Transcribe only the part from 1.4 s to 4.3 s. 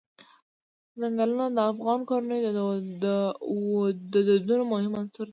د افغان کورنیو د